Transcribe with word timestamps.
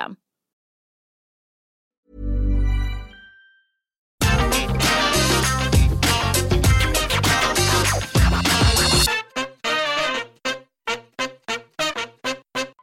system. 0.00 0.16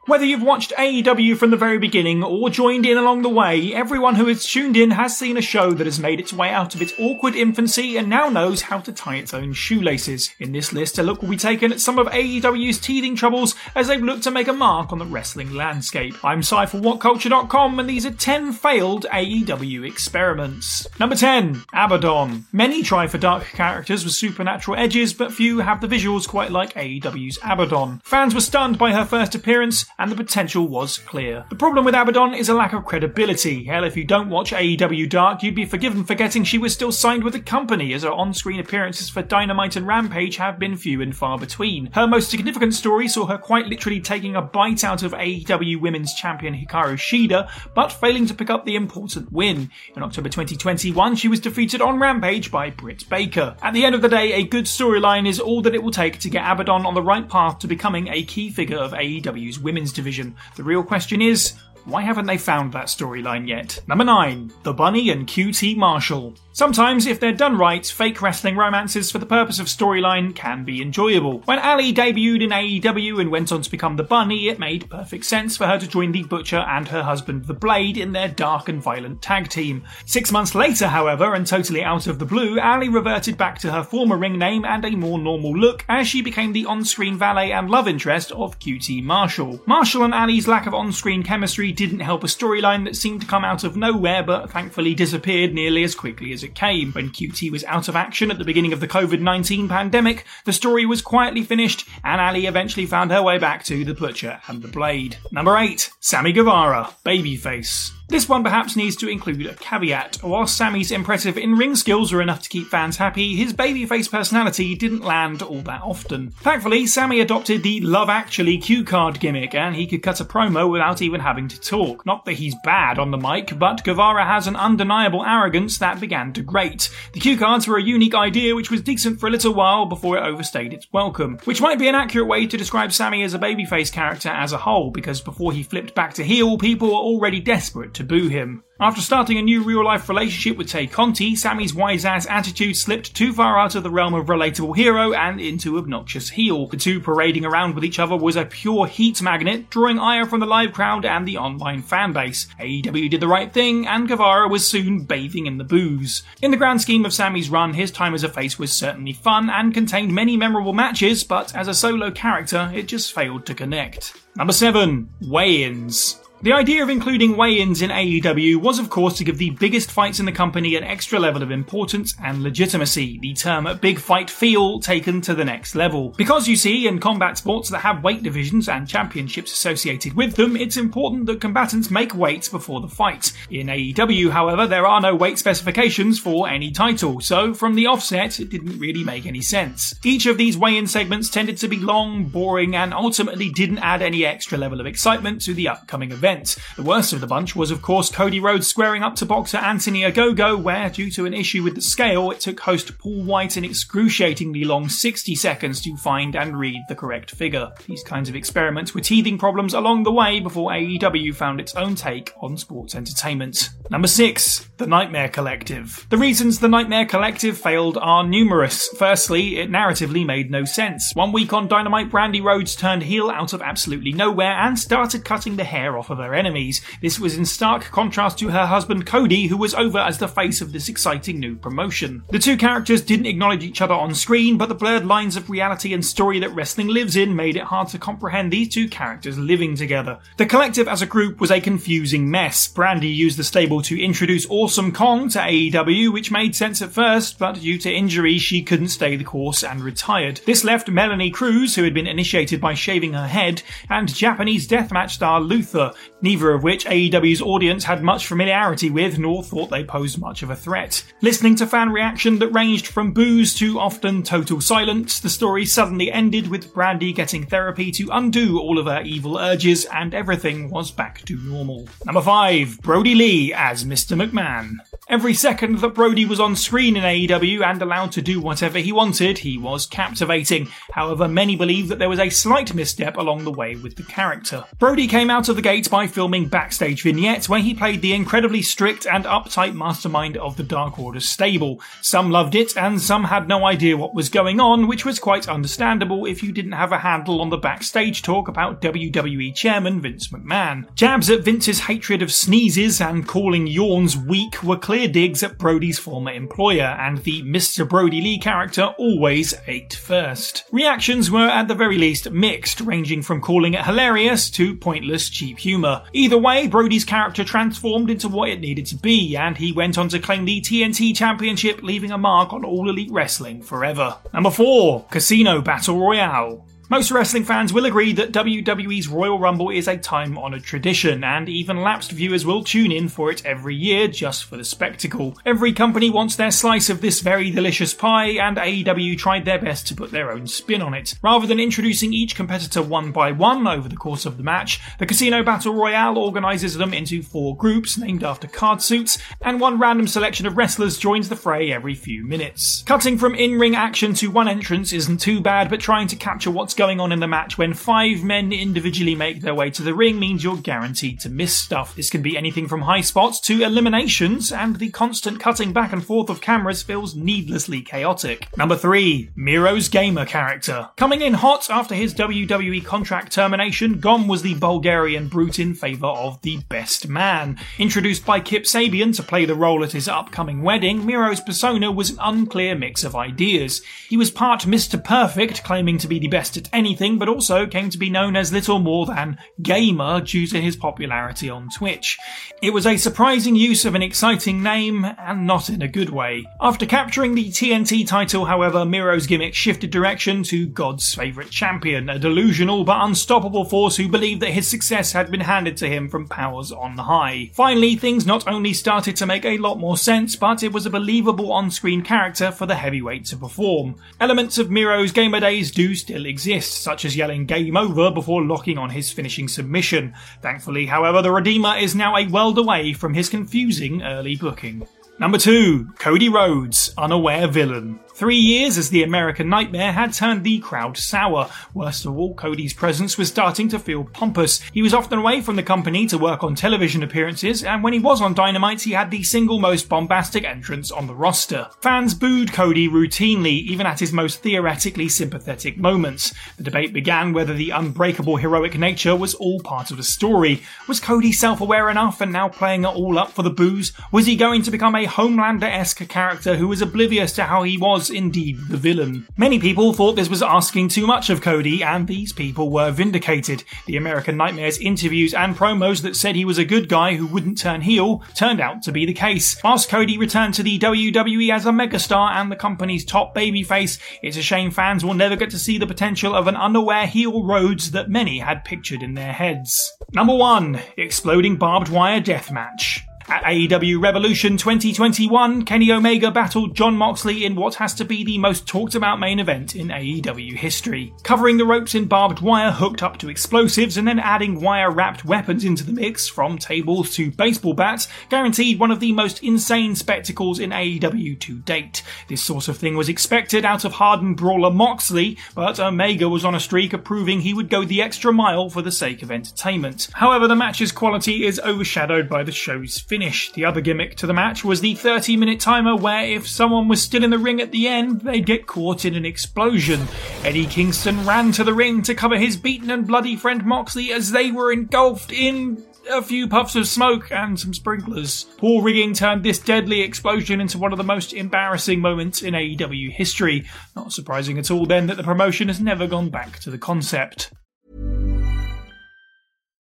Whether 0.08 0.24
you've 0.24 0.42
watched 0.42 0.72
AEW 0.78 1.36
from 1.36 1.50
the 1.50 1.58
very 1.58 1.76
beginning 1.76 2.24
or 2.24 2.48
joined 2.48 2.86
in 2.86 2.96
along 2.96 3.20
the 3.20 3.28
way, 3.28 3.74
everyone 3.74 4.14
who 4.14 4.24
has 4.28 4.46
tuned 4.46 4.74
in 4.74 4.92
has 4.92 5.18
seen 5.18 5.36
a 5.36 5.42
show 5.42 5.72
that 5.72 5.86
has 5.86 6.00
made 6.00 6.18
its 6.18 6.32
way 6.32 6.48
out 6.48 6.74
of 6.74 6.80
its 6.80 6.94
awkward 6.98 7.34
infancy 7.34 7.98
and 7.98 8.08
now 8.08 8.30
knows 8.30 8.62
how 8.62 8.80
to 8.80 8.90
tie 8.90 9.16
its 9.16 9.34
own 9.34 9.52
shoelaces. 9.52 10.30
In 10.38 10.52
this 10.52 10.72
list, 10.72 10.98
a 10.98 11.02
look 11.02 11.20
will 11.20 11.28
be 11.28 11.36
taken 11.36 11.72
at 11.72 11.80
some 11.82 11.98
of 11.98 12.06
AEW's 12.06 12.78
teething 12.78 13.16
troubles 13.16 13.54
as 13.74 13.88
they've 13.88 14.02
looked 14.02 14.22
to 14.22 14.30
make 14.30 14.48
a 14.48 14.54
mark 14.54 14.92
on 14.92 14.98
the 14.98 15.04
wrestling 15.04 15.52
landscape. 15.52 16.24
I'm 16.24 16.42
Cy 16.42 16.64
for 16.64 16.78
WhatCulture.com 16.78 17.78
and 17.78 17.86
these 17.86 18.06
are 18.06 18.10
10 18.10 18.52
failed 18.54 19.04
AEW 19.12 19.86
experiments. 19.86 20.86
Number 20.98 21.16
10, 21.16 21.64
Abaddon. 21.74 22.46
Many 22.50 22.82
try 22.82 23.08
for 23.08 23.18
dark 23.18 23.44
characters 23.44 24.04
with 24.04 24.14
supernatural 24.14 24.78
edges, 24.78 25.12
but 25.12 25.34
few 25.34 25.58
have 25.58 25.82
the 25.82 25.86
visuals 25.86 26.26
quite 26.26 26.50
like 26.50 26.72
AEW's 26.72 27.38
Abaddon. 27.44 28.00
Fans 28.04 28.34
were 28.34 28.40
stunned 28.40 28.78
by 28.78 28.92
her 28.92 29.04
first 29.04 29.34
appearance 29.34 29.84
and 29.98 30.12
the 30.12 30.16
potential 30.16 30.68
was 30.68 30.98
clear. 30.98 31.46
The 31.48 31.56
problem 31.56 31.86
with 31.86 31.94
Abaddon 31.94 32.34
is 32.34 32.50
a 32.50 32.54
lack 32.54 32.74
of 32.74 32.84
credibility. 32.84 33.64
Hell, 33.64 33.84
if 33.84 33.96
you 33.96 34.04
don't 34.04 34.28
watch 34.28 34.52
AEW 34.52 35.08
Dark, 35.08 35.42
you'd 35.42 35.54
be 35.54 35.64
forgiven 35.64 36.04
for 36.04 36.18
forgetting 36.18 36.42
she 36.42 36.58
was 36.58 36.72
still 36.72 36.90
signed 36.90 37.22
with 37.22 37.32
the 37.32 37.38
company, 37.38 37.92
as 37.92 38.02
her 38.02 38.10
on 38.10 38.34
screen 38.34 38.58
appearances 38.58 39.08
for 39.08 39.22
Dynamite 39.22 39.76
and 39.76 39.86
Rampage 39.86 40.36
have 40.36 40.58
been 40.58 40.76
few 40.76 41.00
and 41.00 41.16
far 41.16 41.38
between. 41.38 41.92
Her 41.92 42.08
most 42.08 42.28
significant 42.28 42.74
story 42.74 43.06
saw 43.06 43.24
her 43.26 43.38
quite 43.38 43.66
literally 43.66 44.00
taking 44.00 44.34
a 44.34 44.42
bite 44.42 44.82
out 44.82 45.04
of 45.04 45.12
AEW 45.12 45.80
Women's 45.80 46.12
Champion 46.12 46.54
Hikaru 46.54 46.96
Shida, 46.96 47.48
but 47.72 47.92
failing 47.92 48.26
to 48.26 48.34
pick 48.34 48.50
up 48.50 48.64
the 48.64 48.74
important 48.74 49.30
win. 49.30 49.70
In 49.94 50.02
October 50.02 50.28
2021, 50.28 51.14
she 51.14 51.28
was 51.28 51.38
defeated 51.38 51.80
on 51.80 52.00
Rampage 52.00 52.50
by 52.50 52.70
Britt 52.70 53.08
Baker. 53.08 53.56
At 53.62 53.74
the 53.74 53.84
end 53.84 53.94
of 53.94 54.02
the 54.02 54.08
day, 54.08 54.32
a 54.32 54.42
good 54.42 54.64
storyline 54.64 55.28
is 55.28 55.38
all 55.38 55.62
that 55.62 55.76
it 55.76 55.84
will 55.84 55.92
take 55.92 56.18
to 56.18 56.28
get 56.28 56.50
Abaddon 56.50 56.84
on 56.84 56.94
the 56.94 57.02
right 57.02 57.28
path 57.28 57.60
to 57.60 57.68
becoming 57.68 58.08
a 58.08 58.24
key 58.24 58.50
figure 58.50 58.78
of 58.78 58.90
AEW's 58.90 59.60
women's 59.60 59.87
division. 59.92 60.36
The 60.56 60.64
real 60.64 60.82
question 60.82 61.20
is, 61.22 61.54
why 61.84 62.02
haven't 62.02 62.26
they 62.26 62.38
found 62.38 62.72
that 62.72 62.86
storyline 62.86 63.48
yet? 63.48 63.80
Number 63.86 64.04
9. 64.04 64.52
The 64.62 64.74
Bunny 64.74 65.10
and 65.10 65.26
QT 65.26 65.76
Marshall. 65.76 66.34
Sometimes, 66.58 67.06
if 67.06 67.20
they're 67.20 67.30
done 67.30 67.56
right, 67.56 67.86
fake 67.86 68.20
wrestling 68.20 68.56
romances 68.56 69.12
for 69.12 69.18
the 69.18 69.26
purpose 69.26 69.60
of 69.60 69.66
storyline 69.66 70.34
can 70.34 70.64
be 70.64 70.82
enjoyable. 70.82 71.38
When 71.44 71.60
Ali 71.60 71.94
debuted 71.94 72.42
in 72.42 72.50
AEW 72.50 73.20
and 73.20 73.30
went 73.30 73.52
on 73.52 73.62
to 73.62 73.70
become 73.70 73.94
the 73.94 74.02
Bunny, 74.02 74.48
it 74.48 74.58
made 74.58 74.90
perfect 74.90 75.24
sense 75.24 75.56
for 75.56 75.68
her 75.68 75.78
to 75.78 75.86
join 75.86 76.10
the 76.10 76.24
Butcher 76.24 76.56
and 76.56 76.88
her 76.88 77.04
husband 77.04 77.44
the 77.44 77.54
Blade 77.54 77.96
in 77.96 78.10
their 78.10 78.26
dark 78.26 78.68
and 78.68 78.82
violent 78.82 79.22
tag 79.22 79.48
team. 79.48 79.84
Six 80.04 80.32
months 80.32 80.52
later, 80.52 80.88
however, 80.88 81.32
and 81.32 81.46
totally 81.46 81.84
out 81.84 82.08
of 82.08 82.18
the 82.18 82.24
blue, 82.24 82.58
Ali 82.58 82.88
reverted 82.88 83.38
back 83.38 83.60
to 83.60 83.70
her 83.70 83.84
former 83.84 84.16
ring 84.16 84.36
name 84.36 84.64
and 84.64 84.84
a 84.84 84.96
more 84.96 85.20
normal 85.20 85.56
look 85.56 85.84
as 85.88 86.08
she 86.08 86.22
became 86.22 86.52
the 86.52 86.66
on-screen 86.66 87.16
valet 87.16 87.52
and 87.52 87.70
love 87.70 87.86
interest 87.86 88.32
of 88.32 88.58
QT 88.58 89.04
Marshall. 89.04 89.60
Marshall 89.66 90.02
and 90.02 90.12
Ali's 90.12 90.48
lack 90.48 90.66
of 90.66 90.74
on-screen 90.74 91.22
chemistry 91.22 91.70
didn't 91.70 92.00
help 92.00 92.24
a 92.24 92.26
storyline 92.26 92.84
that 92.84 92.96
seemed 92.96 93.20
to 93.20 93.28
come 93.28 93.44
out 93.44 93.62
of 93.62 93.76
nowhere 93.76 94.24
but 94.24 94.50
thankfully 94.50 94.92
disappeared 94.92 95.54
nearly 95.54 95.84
as 95.84 95.94
quickly 95.94 96.32
as 96.32 96.42
it 96.42 96.47
came. 96.54 96.92
When 96.92 97.10
QT 97.10 97.50
was 97.50 97.64
out 97.64 97.88
of 97.88 97.96
action 97.96 98.30
at 98.30 98.38
the 98.38 98.44
beginning 98.44 98.72
of 98.72 98.80
the 98.80 98.88
COVID 98.88 99.20
19 99.20 99.68
pandemic, 99.68 100.24
the 100.44 100.52
story 100.52 100.86
was 100.86 101.02
quietly 101.02 101.42
finished, 101.42 101.88
and 102.04 102.20
Ali 102.20 102.46
eventually 102.46 102.86
found 102.86 103.10
her 103.10 103.22
way 103.22 103.38
back 103.38 103.64
to 103.64 103.84
the 103.84 103.94
Butcher 103.94 104.40
and 104.48 104.62
the 104.62 104.68
Blade. 104.68 105.18
Number 105.30 105.56
8 105.56 105.90
Sammy 106.00 106.32
Guevara, 106.32 106.94
Babyface. 107.04 107.97
This 108.08 108.26
one 108.26 108.42
perhaps 108.42 108.74
needs 108.74 108.96
to 108.96 109.08
include 109.08 109.44
a 109.44 109.54
caveat. 109.54 110.16
While 110.22 110.46
Sammy's 110.46 110.90
impressive 110.90 111.36
in-ring 111.36 111.76
skills 111.76 112.10
were 112.10 112.22
enough 112.22 112.42
to 112.42 112.48
keep 112.48 112.66
fans 112.68 112.96
happy, 112.96 113.36
his 113.36 113.52
babyface 113.52 114.10
personality 114.10 114.74
didn't 114.74 115.04
land 115.04 115.42
all 115.42 115.60
that 115.62 115.82
often. 115.82 116.30
Thankfully, 116.40 116.86
Sammy 116.86 117.20
adopted 117.20 117.62
the 117.62 117.82
Love 117.82 118.08
Actually 118.08 118.56
cue 118.56 118.82
card 118.82 119.20
gimmick, 119.20 119.54
and 119.54 119.76
he 119.76 119.86
could 119.86 120.02
cut 120.02 120.20
a 120.20 120.24
promo 120.24 120.70
without 120.70 121.02
even 121.02 121.20
having 121.20 121.48
to 121.48 121.60
talk. 121.60 122.06
Not 122.06 122.24
that 122.24 122.32
he's 122.32 122.56
bad 122.64 122.98
on 122.98 123.10
the 123.10 123.18
mic, 123.18 123.58
but 123.58 123.84
Guevara 123.84 124.24
has 124.24 124.46
an 124.46 124.56
undeniable 124.56 125.22
arrogance 125.22 125.76
that 125.76 126.00
began 126.00 126.32
to 126.32 126.42
grate. 126.42 126.88
The 127.12 127.20
cue 127.20 127.36
cards 127.36 127.68
were 127.68 127.76
a 127.76 127.82
unique 127.82 128.14
idea 128.14 128.54
which 128.54 128.70
was 128.70 128.80
decent 128.80 129.20
for 129.20 129.26
a 129.26 129.30
little 129.30 129.52
while 129.52 129.84
before 129.84 130.16
it 130.16 130.24
overstayed 130.24 130.72
its 130.72 130.90
welcome, 130.92 131.38
which 131.44 131.60
might 131.60 131.78
be 131.78 131.88
an 131.88 131.94
accurate 131.94 132.26
way 132.26 132.46
to 132.46 132.56
describe 132.56 132.90
Sammy 132.90 133.22
as 133.22 133.34
a 133.34 133.38
babyface 133.38 133.92
character 133.92 134.30
as 134.30 134.54
a 134.54 134.58
whole, 134.58 134.90
because 134.90 135.20
before 135.20 135.52
he 135.52 135.62
flipped 135.62 135.94
back 135.94 136.14
to 136.14 136.24
heel, 136.24 136.56
people 136.56 136.88
were 136.88 136.94
already 136.94 137.40
desperate 137.40 137.97
to 137.98 138.04
boo 138.04 138.28
him. 138.28 138.64
After 138.80 139.00
starting 139.00 139.38
a 139.38 139.42
new 139.42 139.64
real 139.64 139.84
life 139.84 140.08
relationship 140.08 140.56
with 140.56 140.68
Tay 140.68 140.86
Conti, 140.86 141.34
Sammy's 141.34 141.74
wise 141.74 142.04
ass 142.04 142.26
attitude 142.26 142.76
slipped 142.76 143.12
too 143.12 143.32
far 143.32 143.58
out 143.58 143.74
of 143.74 143.82
the 143.82 143.90
realm 143.90 144.14
of 144.14 144.26
relatable 144.26 144.76
hero 144.76 145.12
and 145.12 145.40
into 145.40 145.78
obnoxious 145.78 146.30
heel. 146.30 146.68
The 146.68 146.76
two 146.76 147.00
parading 147.00 147.44
around 147.44 147.74
with 147.74 147.84
each 147.84 147.98
other 147.98 148.16
was 148.16 148.36
a 148.36 148.44
pure 148.44 148.86
heat 148.86 149.20
magnet, 149.20 149.68
drawing 149.68 149.98
ire 149.98 150.26
from 150.26 150.38
the 150.38 150.46
live 150.46 150.72
crowd 150.72 151.04
and 151.04 151.26
the 151.26 151.38
online 151.38 151.82
fanbase. 151.82 152.46
AEW 152.60 153.10
did 153.10 153.20
the 153.20 153.26
right 153.26 153.52
thing, 153.52 153.84
and 153.88 154.06
Guevara 154.06 154.46
was 154.46 154.66
soon 154.66 155.04
bathing 155.04 155.46
in 155.46 155.58
the 155.58 155.64
boos. 155.64 156.22
In 156.40 156.52
the 156.52 156.56
grand 156.56 156.80
scheme 156.80 157.04
of 157.04 157.12
Sammy's 157.12 157.50
run, 157.50 157.74
his 157.74 157.90
time 157.90 158.14
as 158.14 158.22
a 158.22 158.28
face 158.28 158.60
was 158.60 158.72
certainly 158.72 159.12
fun 159.12 159.50
and 159.50 159.74
contained 159.74 160.14
many 160.14 160.36
memorable 160.36 160.72
matches, 160.72 161.24
but 161.24 161.52
as 161.56 161.66
a 161.66 161.74
solo 161.74 162.12
character, 162.12 162.70
it 162.72 162.86
just 162.86 163.12
failed 163.12 163.44
to 163.46 163.54
connect. 163.54 164.14
Number 164.36 164.52
7. 164.52 165.08
Weigh-ins. 165.20 166.20
The 166.40 166.52
idea 166.52 166.84
of 166.84 166.88
including 166.88 167.36
weigh-ins 167.36 167.82
in 167.82 167.90
AEW 167.90 168.58
was 168.62 168.78
of 168.78 168.90
course 168.90 169.18
to 169.18 169.24
give 169.24 169.38
the 169.38 169.50
biggest 169.50 169.90
fights 169.90 170.20
in 170.20 170.26
the 170.26 170.30
company 170.30 170.76
an 170.76 170.84
extra 170.84 171.18
level 171.18 171.42
of 171.42 171.50
importance 171.50 172.14
and 172.22 172.44
legitimacy, 172.44 173.18
the 173.18 173.34
term 173.34 173.68
big 173.80 173.98
fight 173.98 174.30
feel 174.30 174.78
taken 174.78 175.20
to 175.22 175.34
the 175.34 175.44
next 175.44 175.74
level. 175.74 176.10
Because 176.10 176.46
you 176.46 176.54
see, 176.54 176.86
in 176.86 177.00
combat 177.00 177.38
sports 177.38 177.70
that 177.70 177.80
have 177.80 178.04
weight 178.04 178.22
divisions 178.22 178.68
and 178.68 178.86
championships 178.86 179.50
associated 179.50 180.14
with 180.14 180.36
them, 180.36 180.56
it's 180.56 180.76
important 180.76 181.26
that 181.26 181.40
combatants 181.40 181.90
make 181.90 182.14
weights 182.14 182.48
before 182.48 182.80
the 182.80 182.86
fight. 182.86 183.32
In 183.50 183.66
AEW, 183.66 184.30
however, 184.30 184.68
there 184.68 184.86
are 184.86 185.00
no 185.00 185.16
weight 185.16 185.40
specifications 185.40 186.20
for 186.20 186.48
any 186.48 186.70
title, 186.70 187.20
so 187.20 187.52
from 187.52 187.74
the 187.74 187.88
offset, 187.88 188.38
it 188.38 188.48
didn't 188.48 188.78
really 188.78 189.02
make 189.02 189.26
any 189.26 189.42
sense. 189.42 189.92
Each 190.04 190.26
of 190.26 190.38
these 190.38 190.56
weigh-in 190.56 190.86
segments 190.86 191.30
tended 191.30 191.56
to 191.56 191.68
be 191.68 191.80
long, 191.80 192.26
boring, 192.26 192.76
and 192.76 192.94
ultimately 192.94 193.50
didn't 193.50 193.78
add 193.78 194.02
any 194.02 194.24
extra 194.24 194.56
level 194.56 194.80
of 194.80 194.86
excitement 194.86 195.40
to 195.42 195.52
the 195.52 195.66
upcoming 195.66 196.12
event 196.12 196.27
event. 196.28 196.56
The 196.76 196.82
worst 196.82 197.12
of 197.12 197.20
the 197.20 197.26
bunch 197.26 197.56
was, 197.56 197.70
of 197.70 197.80
course, 197.80 198.10
Cody 198.10 198.38
Rhodes 198.38 198.66
squaring 198.66 199.02
up 199.02 199.14
to 199.16 199.26
boxer 199.26 199.56
Anthony 199.56 200.02
Agogo, 200.02 200.60
where, 200.60 200.90
due 200.90 201.10
to 201.12 201.24
an 201.24 201.32
issue 201.32 201.62
with 201.62 201.74
the 201.74 201.80
scale, 201.80 202.30
it 202.30 202.40
took 202.40 202.60
host 202.60 202.98
Paul 202.98 203.24
White 203.24 203.56
an 203.56 203.64
excruciatingly 203.64 204.64
long 204.64 204.88
60 204.88 205.34
seconds 205.34 205.80
to 205.82 205.96
find 205.96 206.36
and 206.36 206.58
read 206.58 206.82
the 206.88 206.94
correct 206.94 207.30
figure. 207.30 207.70
These 207.86 208.02
kinds 208.04 208.28
of 208.28 208.36
experiments 208.36 208.94
were 208.94 209.00
teething 209.00 209.38
problems 209.38 209.72
along 209.72 210.02
the 210.02 210.12
way 210.12 210.40
before 210.40 210.70
AEW 210.70 211.34
found 211.34 211.60
its 211.60 211.74
own 211.74 211.94
take 211.94 212.34
on 212.40 212.56
sports 212.56 212.94
entertainment. 212.94 213.70
Number 213.90 214.08
6. 214.08 214.68
The 214.76 214.86
Nightmare 214.86 215.28
Collective. 215.28 216.06
The 216.10 216.18
reasons 216.18 216.58
the 216.58 216.68
Nightmare 216.68 217.06
Collective 217.06 217.56
failed 217.56 217.96
are 217.96 218.26
numerous. 218.26 218.88
Firstly, 218.98 219.58
it 219.58 219.70
narratively 219.70 220.26
made 220.26 220.50
no 220.50 220.64
sense. 220.64 221.10
One 221.14 221.32
week 221.32 221.52
on 221.52 221.68
Dynamite, 221.68 222.10
Brandi 222.10 222.42
Rhodes 222.42 222.76
turned 222.76 223.02
heel 223.02 223.30
out 223.30 223.54
of 223.54 223.62
absolutely 223.62 224.12
nowhere 224.12 224.52
and 224.52 224.78
started 224.78 225.24
cutting 225.24 225.56
the 225.56 225.64
hair 225.64 225.96
off 225.96 226.10
of 226.10 226.17
her 226.18 226.34
enemies. 226.34 226.80
This 227.02 227.18
was 227.18 227.36
in 227.36 227.44
stark 227.44 227.84
contrast 227.84 228.38
to 228.38 228.48
her 228.48 228.66
husband 228.66 229.06
Cody, 229.06 229.46
who 229.46 229.56
was 229.56 229.74
over 229.74 229.98
as 229.98 230.18
the 230.18 230.28
face 230.28 230.60
of 230.60 230.72
this 230.72 230.88
exciting 230.88 231.40
new 231.40 231.56
promotion. 231.56 232.22
The 232.30 232.38
two 232.38 232.56
characters 232.56 233.02
didn't 233.02 233.26
acknowledge 233.26 233.64
each 233.64 233.80
other 233.80 233.94
on 233.94 234.14
screen, 234.14 234.58
but 234.58 234.68
the 234.68 234.74
blurred 234.74 235.06
lines 235.06 235.36
of 235.36 235.50
reality 235.50 235.92
and 235.92 236.04
story 236.04 236.38
that 236.40 236.54
wrestling 236.54 236.88
lives 236.88 237.16
in 237.16 237.34
made 237.34 237.56
it 237.56 237.64
hard 237.64 237.88
to 237.88 237.98
comprehend 237.98 238.52
these 238.52 238.68
two 238.68 238.88
characters 238.88 239.38
living 239.38 239.76
together. 239.76 240.18
The 240.36 240.46
collective 240.46 240.88
as 240.88 241.02
a 241.02 241.06
group 241.06 241.40
was 241.40 241.50
a 241.50 241.60
confusing 241.60 242.30
mess. 242.30 242.68
Brandi 242.68 243.14
used 243.14 243.38
the 243.38 243.44
stable 243.44 243.82
to 243.82 244.00
introduce 244.00 244.46
Awesome 244.48 244.92
Kong 244.92 245.28
to 245.30 245.38
AEW, 245.38 246.12
which 246.12 246.30
made 246.30 246.54
sense 246.54 246.82
at 246.82 246.92
first, 246.92 247.38
but 247.38 247.60
due 247.60 247.78
to 247.78 247.92
injury, 247.92 248.38
she 248.38 248.62
couldn't 248.62 248.88
stay 248.88 249.16
the 249.16 249.24
course 249.24 249.62
and 249.62 249.80
retired. 249.80 250.40
This 250.46 250.64
left 250.64 250.88
Melanie 250.88 251.30
Cruz, 251.30 251.74
who 251.74 251.84
had 251.84 251.94
been 251.94 252.06
initiated 252.06 252.60
by 252.60 252.74
shaving 252.74 253.12
her 253.12 253.26
head, 253.26 253.62
and 253.88 254.12
Japanese 254.14 254.68
deathmatch 254.68 255.10
star 255.10 255.40
Luther, 255.40 255.92
neither 256.20 256.52
of 256.52 256.62
which 256.62 256.86
AEW's 256.86 257.42
audience 257.42 257.84
had 257.84 258.02
much 258.02 258.26
familiarity 258.26 258.90
with 258.90 259.18
nor 259.18 259.42
thought 259.42 259.70
they 259.70 259.84
posed 259.84 260.20
much 260.20 260.42
of 260.42 260.50
a 260.50 260.56
threat. 260.56 261.04
Listening 261.20 261.54
to 261.56 261.66
fan 261.66 261.90
reaction 261.90 262.38
that 262.38 262.48
ranged 262.48 262.86
from 262.86 263.12
boos 263.12 263.54
to 263.54 263.78
often 263.78 264.22
total 264.22 264.60
silence, 264.60 265.20
the 265.20 265.28
story 265.28 265.64
suddenly 265.64 266.10
ended 266.10 266.48
with 266.48 266.72
Brandi 266.72 267.14
getting 267.14 267.46
therapy 267.46 267.90
to 267.92 268.08
undo 268.12 268.58
all 268.58 268.78
of 268.78 268.86
her 268.86 269.02
evil 269.02 269.38
urges 269.38 269.84
and 269.86 270.14
everything 270.14 270.70
was 270.70 270.90
back 270.90 271.24
to 271.26 271.36
normal. 271.38 271.88
Number 272.04 272.22
5. 272.22 272.80
Brodie 272.82 273.14
Lee 273.14 273.52
as 273.52 273.84
Mr. 273.84 274.16
McMahon. 274.16 274.76
Every 275.08 275.32
second 275.32 275.78
that 275.78 275.94
Brodie 275.94 276.26
was 276.26 276.40
on 276.40 276.54
screen 276.54 276.96
in 276.96 277.02
AEW 277.02 277.64
and 277.64 277.80
allowed 277.80 278.12
to 278.12 278.22
do 278.22 278.40
whatever 278.40 278.78
he 278.78 278.92
wanted, 278.92 279.38
he 279.38 279.56
was 279.56 279.86
captivating. 279.86 280.68
However, 280.92 281.26
many 281.28 281.56
believe 281.56 281.88
that 281.88 281.98
there 281.98 282.10
was 282.10 282.18
a 282.18 282.28
slight 282.28 282.74
misstep 282.74 283.16
along 283.16 283.44
the 283.44 283.52
way 283.52 283.76
with 283.76 283.96
the 283.96 284.02
character. 284.02 284.64
Brodie 284.78 285.06
came 285.06 285.30
out 285.30 285.48
of 285.48 285.56
the 285.56 285.62
gate 285.62 285.88
by 285.88 286.06
filming 286.08 286.48
backstage 286.48 287.02
vignettes 287.02 287.48
where 287.48 287.60
he 287.60 287.74
played 287.74 288.02
the 288.02 288.12
incredibly 288.12 288.62
strict 288.62 289.06
and 289.06 289.24
uptight 289.24 289.74
mastermind 289.74 290.36
of 290.36 290.56
the 290.56 290.62
Dark 290.62 290.98
Order 290.98 291.20
stable. 291.20 291.80
Some 292.00 292.30
loved 292.30 292.54
it 292.54 292.76
and 292.76 293.00
some 293.00 293.24
had 293.24 293.48
no 293.48 293.64
idea 293.64 293.96
what 293.96 294.14
was 294.14 294.28
going 294.28 294.60
on, 294.60 294.88
which 294.88 295.04
was 295.04 295.18
quite 295.18 295.48
understandable 295.48 296.26
if 296.26 296.42
you 296.42 296.52
didn't 296.52 296.72
have 296.72 296.92
a 296.92 296.98
handle 296.98 297.40
on 297.40 297.50
the 297.50 297.56
backstage 297.56 298.22
talk 298.22 298.48
about 298.48 298.80
WWE 298.80 299.54
chairman 299.54 300.00
Vince 300.00 300.28
McMahon. 300.28 300.92
Jabs 300.94 301.30
at 301.30 301.44
Vince's 301.44 301.80
hatred 301.80 302.22
of 302.22 302.32
sneezes 302.32 303.00
and 303.00 303.26
calling 303.26 303.66
yawns 303.66 304.16
weak 304.16 304.62
were 304.62 304.76
clear 304.76 305.08
digs 305.08 305.42
at 305.42 305.58
Brodie's 305.58 305.98
former 305.98 306.32
employer, 306.32 306.96
and 306.98 307.18
the 307.18 307.42
Mr. 307.42 307.88
Brodie 307.88 308.20
Lee 308.20 308.38
character 308.38 308.94
always 308.98 309.54
ate 309.66 309.94
first. 309.94 310.64
Reactions 310.72 311.30
were 311.30 311.48
at 311.48 311.68
the 311.68 311.74
very 311.74 311.98
least 311.98 312.30
mixed, 312.30 312.80
ranging 312.80 313.22
from 313.22 313.40
calling 313.40 313.74
it 313.74 313.84
hilarious 313.84 314.50
to 314.50 314.76
pointless 314.76 315.28
cheap 315.28 315.58
humour. 315.58 315.97
Either 316.12 316.38
way, 316.38 316.66
Brodie's 316.66 317.04
character 317.04 317.44
transformed 317.44 318.10
into 318.10 318.28
what 318.28 318.48
it 318.48 318.60
needed 318.60 318.86
to 318.86 318.96
be, 318.96 319.36
and 319.36 319.56
he 319.56 319.72
went 319.72 319.98
on 319.98 320.08
to 320.08 320.18
claim 320.18 320.44
the 320.44 320.60
TNT 320.60 321.16
Championship, 321.16 321.82
leaving 321.82 322.10
a 322.10 322.18
mark 322.18 322.52
on 322.52 322.64
All 322.64 322.88
Elite 322.88 323.10
Wrestling 323.10 323.62
forever. 323.62 324.16
Number 324.32 324.50
4 324.50 325.06
Casino 325.10 325.60
Battle 325.60 325.98
Royale. 325.98 326.66
Most 326.90 327.10
wrestling 327.10 327.44
fans 327.44 327.70
will 327.70 327.84
agree 327.84 328.14
that 328.14 328.32
WWE's 328.32 329.08
Royal 329.08 329.38
Rumble 329.38 329.68
is 329.68 329.86
a 329.86 329.98
time 329.98 330.38
honoured 330.38 330.64
tradition, 330.64 331.22
and 331.22 331.46
even 331.46 331.82
lapsed 331.82 332.12
viewers 332.12 332.46
will 332.46 332.64
tune 332.64 332.90
in 332.90 333.10
for 333.10 333.30
it 333.30 333.44
every 333.44 333.74
year 333.74 334.08
just 334.08 334.44
for 334.44 334.56
the 334.56 334.64
spectacle. 334.64 335.36
Every 335.44 335.74
company 335.74 336.08
wants 336.08 336.34
their 336.34 336.50
slice 336.50 336.88
of 336.88 337.02
this 337.02 337.20
very 337.20 337.50
delicious 337.50 337.92
pie, 337.92 338.28
and 338.28 338.56
AEW 338.56 339.18
tried 339.18 339.44
their 339.44 339.58
best 339.58 339.86
to 339.88 339.94
put 339.94 340.12
their 340.12 340.32
own 340.32 340.46
spin 340.46 340.80
on 340.80 340.94
it. 340.94 341.14
Rather 341.20 341.46
than 341.46 341.60
introducing 341.60 342.14
each 342.14 342.34
competitor 342.34 342.82
one 342.82 343.12
by 343.12 343.32
one 343.32 343.66
over 343.66 343.86
the 343.86 343.94
course 343.94 344.24
of 344.24 344.38
the 344.38 344.42
match, 344.42 344.80
the 344.98 345.04
Casino 345.04 345.42
Battle 345.42 345.74
Royale 345.74 346.16
organises 346.16 346.78
them 346.78 346.94
into 346.94 347.22
four 347.22 347.54
groups 347.54 347.98
named 347.98 348.24
after 348.24 348.48
card 348.48 348.80
suits, 348.80 349.18
and 349.42 349.60
one 349.60 349.78
random 349.78 350.08
selection 350.08 350.46
of 350.46 350.56
wrestlers 350.56 350.96
joins 350.96 351.28
the 351.28 351.36
fray 351.36 351.70
every 351.70 351.94
few 351.94 352.24
minutes. 352.24 352.82
Cutting 352.86 353.18
from 353.18 353.34
in 353.34 353.58
ring 353.58 353.76
action 353.76 354.14
to 354.14 354.30
one 354.30 354.48
entrance 354.48 354.94
isn't 354.94 355.18
too 355.18 355.42
bad, 355.42 355.68
but 355.68 355.80
trying 355.80 356.06
to 356.06 356.16
capture 356.16 356.50
what's 356.50 356.77
going 356.78 357.00
on 357.00 357.10
in 357.10 357.18
the 357.18 357.26
match 357.26 357.58
when 357.58 357.74
five 357.74 358.22
men 358.22 358.52
individually 358.52 359.16
make 359.16 359.40
their 359.40 359.54
way 359.54 359.68
to 359.68 359.82
the 359.82 359.92
ring 359.92 360.16
means 360.16 360.44
you're 360.44 360.56
guaranteed 360.56 361.18
to 361.18 361.28
miss 361.28 361.52
stuff. 361.52 361.96
This 361.96 362.08
can 362.08 362.22
be 362.22 362.38
anything 362.38 362.68
from 362.68 362.82
high 362.82 363.00
spots 363.00 363.40
to 363.40 363.64
eliminations, 363.64 364.52
and 364.52 364.76
the 364.76 364.88
constant 364.90 365.40
cutting 365.40 365.72
back 365.72 365.92
and 365.92 366.06
forth 366.06 366.30
of 366.30 366.40
cameras 366.40 366.84
feels 366.84 367.16
needlessly 367.16 367.82
chaotic. 367.82 368.46
Number 368.56 368.76
3. 368.76 369.30
Miro's 369.34 369.88
gamer 369.88 370.24
character. 370.24 370.88
Coming 370.96 371.20
in 371.20 371.34
hot 371.34 371.68
after 371.68 371.96
his 371.96 372.14
WWE 372.14 372.84
contract 372.84 373.32
termination, 373.32 373.98
Gom 373.98 374.28
was 374.28 374.42
the 374.42 374.54
Bulgarian 374.54 375.26
brute 375.26 375.58
in 375.58 375.74
favour 375.74 376.06
of 376.06 376.40
the 376.42 376.58
best 376.68 377.08
man. 377.08 377.58
Introduced 377.80 378.24
by 378.24 378.38
Kip 378.38 378.62
Sabian 378.62 379.16
to 379.16 379.24
play 379.24 379.44
the 379.46 379.56
role 379.56 379.82
at 379.82 379.90
his 379.90 380.06
upcoming 380.06 380.62
wedding, 380.62 381.04
Miro's 381.04 381.40
persona 381.40 381.90
was 381.90 382.10
an 382.10 382.18
unclear 382.20 382.76
mix 382.76 383.02
of 383.02 383.16
ideas. 383.16 383.82
He 384.08 384.16
was 384.16 384.30
part 384.30 384.60
Mr. 384.60 385.02
Perfect, 385.02 385.64
claiming 385.64 385.98
to 385.98 386.06
be 386.06 386.20
the 386.20 386.28
best 386.28 386.56
at 386.56 386.67
anything, 386.72 387.18
but 387.18 387.28
also 387.28 387.66
came 387.66 387.90
to 387.90 387.98
be 387.98 388.10
known 388.10 388.36
as 388.36 388.52
little 388.52 388.78
more 388.78 389.06
than 389.06 389.38
Gamer 389.62 390.20
due 390.20 390.46
to 390.46 390.60
his 390.60 390.76
popularity 390.76 391.50
on 391.50 391.68
Twitch. 391.70 392.18
It 392.62 392.72
was 392.72 392.86
a 392.86 392.96
surprising 392.96 393.56
use 393.56 393.84
of 393.84 393.94
an 393.94 394.02
exciting 394.02 394.62
name, 394.62 395.04
and 395.04 395.46
not 395.46 395.68
in 395.70 395.82
a 395.82 395.88
good 395.88 396.10
way. 396.10 396.44
After 396.60 396.86
capturing 396.86 397.34
the 397.34 397.50
TNT 397.50 398.06
title, 398.06 398.46
however, 398.46 398.84
Miro's 398.84 399.26
gimmick 399.26 399.54
shifted 399.54 399.90
direction 399.90 400.42
to 400.44 400.66
God's 400.66 401.14
favourite 401.14 401.50
champion, 401.50 402.08
a 402.08 402.18
delusional 402.18 402.84
but 402.84 403.04
unstoppable 403.04 403.64
force 403.64 403.96
who 403.96 404.08
believed 404.08 404.42
that 404.42 404.50
his 404.50 404.66
success 404.66 405.12
had 405.12 405.30
been 405.30 405.40
handed 405.40 405.76
to 405.78 405.88
him 405.88 406.08
from 406.08 406.28
powers 406.28 406.72
on 406.72 406.98
high. 406.98 407.50
Finally, 407.54 407.96
things 407.96 408.26
not 408.26 408.46
only 408.48 408.72
started 408.72 409.16
to 409.16 409.26
make 409.26 409.44
a 409.44 409.58
lot 409.58 409.78
more 409.78 409.96
sense, 409.96 410.36
but 410.36 410.62
it 410.62 410.72
was 410.72 410.86
a 410.86 410.90
believable 410.90 411.52
on 411.52 411.70
screen 411.70 412.02
character 412.02 412.50
for 412.50 412.66
the 412.66 412.74
heavyweight 412.74 413.24
to 413.26 413.36
perform. 413.36 413.96
Elements 414.20 414.58
of 414.58 414.70
Miro's 414.70 415.12
gamer 415.12 415.40
days 415.40 415.70
do 415.70 415.94
still 415.94 416.26
exist, 416.26 416.57
such 416.66 417.04
as 417.04 417.16
yelling 417.16 417.46
game 417.46 417.76
over 417.76 418.10
before 418.10 418.42
locking 418.42 418.78
on 418.78 418.90
his 418.90 419.10
finishing 419.10 419.48
submission. 419.48 420.14
Thankfully, 420.42 420.86
however, 420.86 421.22
the 421.22 421.30
Redeemer 421.30 421.76
is 421.76 421.94
now 421.94 422.16
a 422.16 422.26
world 422.28 422.58
away 422.58 422.92
from 422.92 423.14
his 423.14 423.28
confusing 423.28 424.02
early 424.02 424.36
booking. 424.36 424.86
Number 425.18 425.38
2. 425.38 425.94
Cody 425.98 426.28
Rhodes, 426.28 426.94
Unaware 426.96 427.48
Villain. 427.48 427.98
Three 428.18 428.34
years 428.34 428.76
as 428.76 428.90
the 428.90 429.04
American 429.04 429.48
Nightmare 429.48 429.92
had 429.92 430.12
turned 430.12 430.42
the 430.42 430.58
crowd 430.58 430.96
sour. 430.96 431.48
Worst 431.72 432.04
of 432.04 432.18
all, 432.18 432.34
Cody's 432.34 432.72
presence 432.72 433.16
was 433.16 433.28
starting 433.28 433.68
to 433.68 433.78
feel 433.78 434.02
pompous. 434.02 434.60
He 434.72 434.82
was 434.82 434.92
often 434.92 435.20
away 435.20 435.40
from 435.40 435.54
the 435.54 435.62
company 435.62 436.04
to 436.08 436.18
work 436.18 436.42
on 436.42 436.56
television 436.56 437.04
appearances, 437.04 437.62
and 437.62 437.80
when 437.80 437.92
he 437.92 438.00
was 438.00 438.20
on 438.20 438.34
Dynamite, 438.34 438.82
he 438.82 438.90
had 438.90 439.12
the 439.12 439.22
single 439.22 439.60
most 439.60 439.88
bombastic 439.88 440.42
entrance 440.42 440.90
on 440.90 441.06
the 441.06 441.14
roster. 441.14 441.68
Fans 441.80 442.12
booed 442.12 442.52
Cody 442.52 442.88
routinely, 442.88 443.62
even 443.62 443.86
at 443.86 444.00
his 444.00 444.12
most 444.12 444.42
theoretically 444.42 445.08
sympathetic 445.08 445.78
moments. 445.78 446.34
The 446.56 446.64
debate 446.64 446.92
began 446.92 447.32
whether 447.32 447.54
the 447.54 447.70
unbreakable 447.70 448.38
heroic 448.38 448.76
nature 448.76 449.14
was 449.14 449.34
all 449.34 449.60
part 449.60 449.92
of 449.92 449.96
the 449.96 450.02
story. 450.02 450.64
Was 450.88 450.98
Cody 450.98 451.30
self 451.30 451.60
aware 451.60 451.88
enough 451.88 452.20
and 452.20 452.32
now 452.32 452.48
playing 452.48 452.82
it 452.82 452.88
all 452.88 453.16
up 453.16 453.30
for 453.30 453.44
the 453.44 453.50
boos? 453.50 453.92
Was 454.10 454.26
he 454.26 454.34
going 454.34 454.62
to 454.62 454.72
become 454.72 454.96
a 454.96 455.06
Homelander 455.06 455.72
esque 455.72 456.08
character 456.08 456.56
who 456.56 456.66
was 456.66 456.82
oblivious 456.82 457.32
to 457.34 457.44
how 457.44 457.62
he 457.62 457.78
was 457.78 458.07
indeed 458.10 458.58
the 458.68 458.76
villain. 458.76 459.26
Many 459.36 459.58
people 459.58 459.92
thought 459.92 460.16
this 460.16 460.28
was 460.28 460.42
asking 460.42 460.88
too 460.88 461.06
much 461.06 461.30
of 461.30 461.40
Cody, 461.40 461.82
and 461.82 462.06
these 462.06 462.32
people 462.32 462.70
were 462.70 462.90
vindicated. 462.90 463.64
The 463.86 463.96
American 463.96 464.36
Nightmares 464.36 464.78
interviews 464.78 465.34
and 465.34 465.56
promos 465.56 466.02
that 466.02 466.16
said 466.16 466.36
he 466.36 466.44
was 466.44 466.58
a 466.58 466.64
good 466.64 466.88
guy 466.88 467.14
who 467.14 467.26
wouldn't 467.26 467.58
turn 467.58 467.82
heel 467.82 468.22
turned 468.34 468.60
out 468.60 468.82
to 468.82 468.92
be 468.92 469.06
the 469.06 469.12
case. 469.12 469.62
Whilst 469.62 469.88
Cody 469.88 470.18
returned 470.18 470.54
to 470.54 470.62
the 470.62 470.78
WWE 470.78 471.52
as 471.52 471.66
a 471.66 471.70
megastar 471.70 472.32
and 472.32 472.50
the 472.50 472.56
company's 472.56 473.04
top 473.04 473.34
babyface, 473.34 473.98
it's 474.22 474.36
a 474.36 474.42
shame 474.42 474.70
fans 474.70 475.04
will 475.04 475.14
never 475.14 475.36
get 475.36 475.50
to 475.50 475.58
see 475.58 475.78
the 475.78 475.86
potential 475.86 476.34
of 476.34 476.46
an 476.46 476.56
unaware 476.56 477.06
heel 477.06 477.44
Rhodes 477.44 477.90
that 477.92 478.10
many 478.10 478.38
had 478.38 478.64
pictured 478.64 479.02
in 479.02 479.14
their 479.14 479.32
heads. 479.32 479.92
Number 480.12 480.34
1 480.34 480.80
Exploding 480.96 481.56
Barbed 481.56 481.88
Wire 481.88 482.20
Deathmatch. 482.20 483.07
At 483.30 483.44
AEW 483.44 484.02
Revolution 484.02 484.56
2021, 484.56 485.66
Kenny 485.66 485.92
Omega 485.92 486.30
battled 486.30 486.74
Jon 486.74 486.96
Moxley 486.96 487.44
in 487.44 487.56
what 487.56 487.74
has 487.74 487.92
to 487.96 488.04
be 488.06 488.24
the 488.24 488.38
most 488.38 488.66
talked 488.66 488.94
about 488.94 489.20
main 489.20 489.38
event 489.38 489.76
in 489.76 489.88
AEW 489.88 490.54
history. 490.54 491.12
Covering 491.24 491.58
the 491.58 491.66
ropes 491.66 491.94
in 491.94 492.06
barbed 492.06 492.40
wire 492.40 492.70
hooked 492.70 493.02
up 493.02 493.18
to 493.18 493.28
explosives 493.28 493.98
and 493.98 494.08
then 494.08 494.18
adding 494.18 494.62
wire 494.62 494.90
wrapped 494.90 495.26
weapons 495.26 495.62
into 495.62 495.84
the 495.84 495.92
mix, 495.92 496.26
from 496.26 496.56
tables 496.56 497.14
to 497.16 497.30
baseball 497.30 497.74
bats, 497.74 498.08
guaranteed 498.30 498.80
one 498.80 498.90
of 498.90 498.98
the 498.98 499.12
most 499.12 499.42
insane 499.42 499.94
spectacles 499.94 500.58
in 500.58 500.70
AEW 500.70 501.38
to 501.40 501.58
date. 501.58 502.02
This 502.28 502.42
sort 502.42 502.66
of 502.66 502.78
thing 502.78 502.96
was 502.96 503.10
expected 503.10 503.62
out 503.62 503.84
of 503.84 503.92
hardened 503.92 504.38
brawler 504.38 504.70
Moxley, 504.70 505.36
but 505.54 505.78
Omega 505.78 506.30
was 506.30 506.46
on 506.46 506.54
a 506.54 506.60
streak 506.60 506.94
of 506.94 507.04
proving 507.04 507.42
he 507.42 507.52
would 507.52 507.68
go 507.68 507.84
the 507.84 508.00
extra 508.00 508.32
mile 508.32 508.70
for 508.70 508.80
the 508.80 508.90
sake 508.90 509.22
of 509.22 509.30
entertainment. 509.30 510.08
However, 510.14 510.48
the 510.48 510.56
match's 510.56 510.92
quality 510.92 511.44
is 511.44 511.60
overshadowed 511.60 512.26
by 512.26 512.42
the 512.42 512.52
show's 512.52 512.98
finish 512.98 513.17
finish. 513.18 513.50
The 513.50 513.64
other 513.64 513.80
gimmick 513.80 514.14
to 514.18 514.28
the 514.28 514.32
match 514.32 514.64
was 514.64 514.80
the 514.80 514.94
30 514.94 515.36
minute 515.36 515.58
timer 515.58 515.96
where 515.96 516.24
if 516.24 516.46
someone 516.46 516.86
was 516.86 517.02
still 517.02 517.24
in 517.24 517.30
the 517.30 517.38
ring 517.38 517.60
at 517.60 517.72
the 517.72 517.88
end, 517.88 518.20
they'd 518.20 518.46
get 518.46 518.68
caught 518.68 519.04
in 519.04 519.16
an 519.16 519.24
explosion. 519.24 520.06
Eddie 520.44 520.66
Kingston 520.66 521.26
ran 521.26 521.50
to 521.50 521.64
the 521.64 521.74
ring 521.74 522.00
to 522.02 522.14
cover 522.14 522.38
his 522.38 522.56
beaten 522.56 522.92
and 522.92 523.08
bloody 523.08 523.34
friend 523.34 523.64
Moxley 523.64 524.12
as 524.12 524.30
they 524.30 524.52
were 524.52 524.70
engulfed 524.70 525.32
in 525.32 525.84
a 526.08 526.22
few 526.22 526.46
puffs 526.46 526.76
of 526.76 526.86
smoke 526.86 527.32
and 527.32 527.58
some 527.58 527.74
sprinklers. 527.74 528.46
Poor 528.56 528.84
rigging 528.84 529.14
turned 529.14 529.42
this 529.42 529.58
deadly 529.58 530.00
explosion 530.02 530.60
into 530.60 530.78
one 530.78 530.92
of 530.92 530.98
the 530.98 531.02
most 531.02 531.32
embarrassing 531.32 532.00
moments 532.00 532.42
in 532.42 532.54
AEW 532.54 533.10
history. 533.10 533.66
Not 533.96 534.12
surprising 534.12 534.58
at 534.58 534.70
all 534.70 534.86
then 534.86 535.08
that 535.08 535.16
the 535.16 535.24
promotion 535.24 535.66
has 535.66 535.80
never 535.80 536.06
gone 536.06 536.30
back 536.30 536.60
to 536.60 536.70
the 536.70 536.78
concept. 536.78 537.50